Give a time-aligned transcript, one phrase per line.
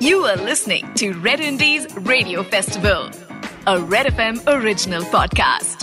[0.00, 3.10] You are listening to Red Indies Radio Festival,
[3.66, 5.82] a Red FM original podcast.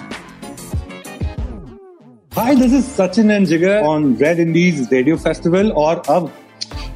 [2.34, 6.32] Hi, this is Sachin and Jigar on Red Indies Radio Festival or अब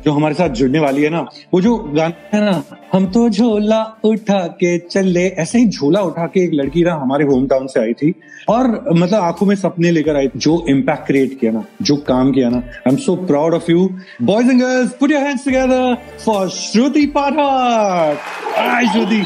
[0.06, 1.20] जो हमारे साथ जुड़ने वाली है ना
[1.54, 2.64] वो जो गाना है ना
[2.94, 7.26] हम तो झोला उठा के चले। ऐसे ही झोला उठा के एक लड़की ना हमारे
[7.26, 8.14] होम टाउन से आई थी।
[8.50, 12.50] और मतलब आँखों में सपने लेकर आई जो इम्पैक्ट क्रिएट किया ना जो काम किया
[12.50, 13.88] ना। I am so proud of you
[14.22, 18.20] boys and girls put your hands together for Shruti Pathak
[18.58, 19.24] hi Shruti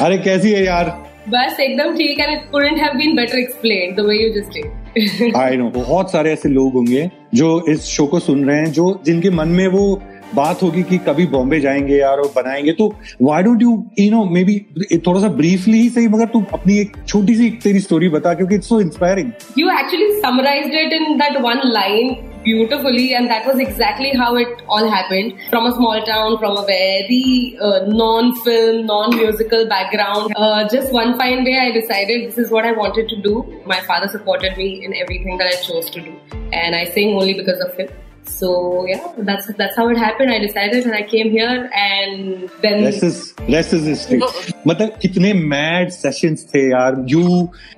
[0.00, 0.88] अरे कैसी है यार?
[1.28, 4.83] बस एकदम ठीक है। Couldn't have been better explained the way you just did
[5.36, 9.02] I know बहुत सारे ऐसे लोग होंगे जो इस शो को सुन रहे हैं जो
[9.06, 10.02] जिनके मन में वो
[10.34, 14.24] बात होगी कि कभी बॉम्बे जाएँगे यार और बनाएँगे। तो why don't you you know
[14.44, 14.66] maybe
[14.98, 18.54] थोड़ा सा ब्रीफली ही सही मगर तू अपनी एक छोटी सी तेरी स्टोरी बता क्योंकि
[18.54, 23.59] it's so inspiring you actually summarised it in that one line beautifully, and that was
[23.59, 25.33] exactly how it all happened.
[25.49, 31.43] From a small town, from a very uh, non-film, non-musical background, uh, just one fine
[31.43, 33.61] day I decided this is what I wanted to do.
[33.65, 36.13] My father supported me in everything that I chose to do,
[36.53, 37.89] and I sing only because of him.
[38.23, 40.31] So yeah, that's that's how it happened.
[40.31, 44.19] I decided, and I came here, and then Rest is rest is history.
[44.67, 47.23] मतलब कितने mad sessions थे यार you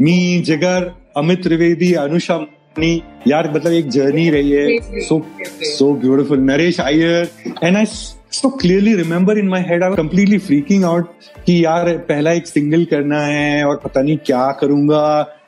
[0.02, 0.18] मी
[0.50, 2.38] जिगर Amit Trivedi Anusha
[2.77, 5.25] journey यार मतलब एक journey रही है। So
[5.69, 7.29] so beautiful Naresh Iyer
[7.63, 11.09] and I so clearly remember in my head I completely freaking out
[11.47, 15.03] कि यार पहला एक सिंगल करना है और पता नहीं क्या करूँगा।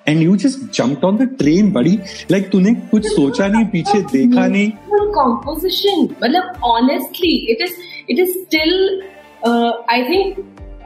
[0.08, 1.98] And you just jump on the train बड़ी
[2.30, 4.70] लाइक तूने कुछ सोचा नहीं पीछे देखा नहीं।
[5.14, 7.74] कॉम्पोजिशन मतलब honestly it is
[8.10, 9.02] it is still
[9.46, 10.44] I think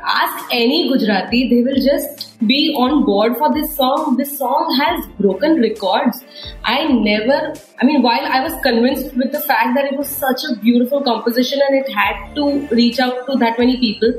[0.09, 4.18] ask any Gujarati they will just be on board for this song.
[4.18, 6.24] This song has broken records.
[6.64, 7.54] I never.
[7.82, 11.04] I mean, while I was convinced with the fact that it was such a beautiful
[11.04, 14.14] composition and it had to reach out to that many people,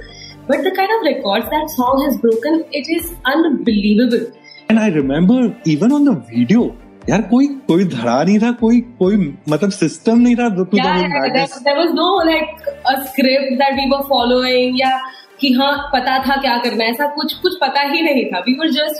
[0.46, 4.26] but the kind of records that song has broken, it is unbelievable.
[4.70, 6.62] And I remember even on the video
[7.08, 9.16] यार कोई कोई धड़ा नहीं था कोई कोई
[9.48, 13.78] मतलब system नहीं था तो yeah, yeah, there, there was no like a script that
[13.80, 14.90] we were following या
[15.39, 18.43] कि हाँ पता था क्या करना ऐसा कुछ कुछ पता ही नहीं था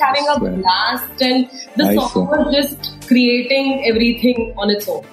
[0.02, 0.52] having a Swear.
[0.52, 2.26] blast and the I song saw.
[2.26, 5.04] was just creating everything on its own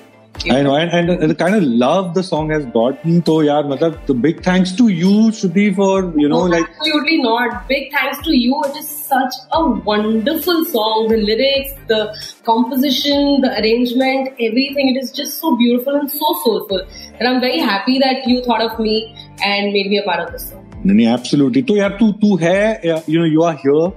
[0.48, 3.22] I know, and, and the kind of love the song has gotten.
[3.26, 7.18] So, यार मतलब the big thanks to you, Shruti, for you know No, like absolutely
[7.22, 7.68] not.
[7.68, 8.62] Big thanks to you.
[8.68, 11.08] It is such a wonderful song.
[11.08, 14.94] The lyrics, the composition, the arrangement, everything.
[14.94, 16.86] It is just so beautiful and so soulful.
[17.18, 19.14] And I'm very happy that you thought of me
[19.44, 20.69] and made me a part of this song.
[20.86, 21.66] नहीं नहीं absolutely.
[21.68, 23.90] तो यार तू तू है you know you are here.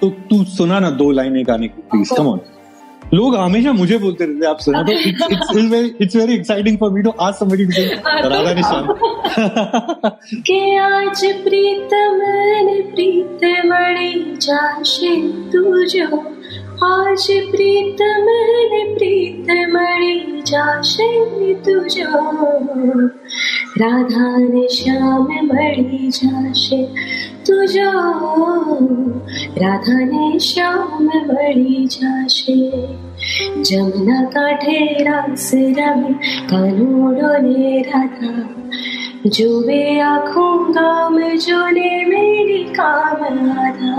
[0.00, 2.40] तो तू सुना ना दो लाइनें गाने की प्लीज़ कम ऑन
[3.14, 7.10] लोग हमेशा मुझे बोलते रहते आप सुना तो it's it's very exciting for me to
[7.26, 8.86] ask somebody to Radha निशान
[10.50, 12.20] के आज प्रीतम
[12.66, 14.10] ने प्रीत मणि
[14.42, 15.14] जाशे
[15.52, 16.06] तुझो
[16.84, 18.26] आज प्रीतम
[18.64, 22.08] ने प्रीत मणि, जाशे तुझो।
[23.80, 26.82] राधा ने श्याम मणि, जाशे
[27.46, 27.90] तुझो।
[29.62, 32.72] राधा ने श्याम मणि, जाशे।
[33.62, 36.14] जमुना काठे रास रमे
[36.48, 38.54] कानूड़ो ने राधा।
[39.26, 42.27] जुबे आँखों, गाम जोने मेरी
[42.79, 43.23] काम
[43.63, 43.95] आधा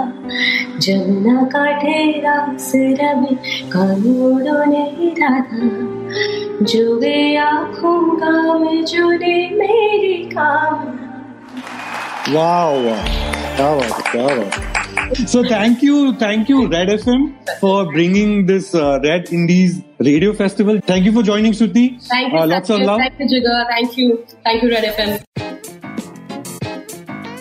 [0.87, 2.71] जमुना काठे रास
[3.01, 3.35] रमे
[3.75, 4.85] कानूड़ो ने
[5.21, 5.69] राधा
[6.73, 7.17] जुबे
[7.47, 10.93] आँखों गाम जोने मेरी काम
[12.35, 13.01] Wow, wow.
[13.57, 15.27] क्या बात है, क्या बात है.
[15.33, 17.27] So thank you, thank you, Red FM,
[17.61, 19.75] for bringing this uh, Red Indies
[20.09, 20.81] Radio Festival.
[20.87, 21.85] Thank you for joining, Shruti.
[22.09, 22.87] Thank you, Uh, lots of Satya.
[22.93, 23.01] love.
[23.05, 23.61] Thank you, Jigar.
[23.75, 24.25] Thank you.
[24.49, 25.48] Thank you, Red FM.